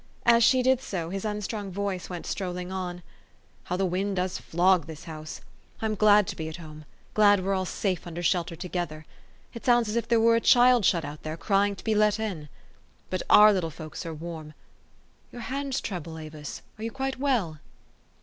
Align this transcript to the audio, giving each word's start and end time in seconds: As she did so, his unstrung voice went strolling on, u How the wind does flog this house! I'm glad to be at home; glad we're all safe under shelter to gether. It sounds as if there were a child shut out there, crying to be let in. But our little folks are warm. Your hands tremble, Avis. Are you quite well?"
As 0.25 0.43
she 0.43 0.63
did 0.63 0.81
so, 0.81 1.11
his 1.11 1.25
unstrung 1.25 1.71
voice 1.71 2.09
went 2.09 2.25
strolling 2.25 2.71
on, 2.71 2.95
u 2.97 3.01
How 3.65 3.77
the 3.77 3.85
wind 3.85 4.15
does 4.15 4.39
flog 4.39 4.87
this 4.87 5.03
house! 5.03 5.41
I'm 5.79 5.93
glad 5.93 6.25
to 6.25 6.35
be 6.35 6.49
at 6.49 6.57
home; 6.57 6.85
glad 7.13 7.45
we're 7.45 7.53
all 7.53 7.67
safe 7.67 8.07
under 8.07 8.23
shelter 8.23 8.55
to 8.55 8.67
gether. 8.67 9.05
It 9.53 9.63
sounds 9.63 9.89
as 9.89 9.95
if 9.95 10.07
there 10.07 10.19
were 10.19 10.35
a 10.37 10.41
child 10.41 10.85
shut 10.85 11.05
out 11.05 11.21
there, 11.21 11.37
crying 11.37 11.75
to 11.75 11.83
be 11.83 11.93
let 11.93 12.19
in. 12.19 12.49
But 13.11 13.21
our 13.29 13.53
little 13.53 13.69
folks 13.69 14.03
are 14.03 14.11
warm. 14.11 14.55
Your 15.31 15.41
hands 15.43 15.79
tremble, 15.79 16.17
Avis. 16.17 16.63
Are 16.79 16.83
you 16.83 16.89
quite 16.89 17.19
well?" 17.19 17.59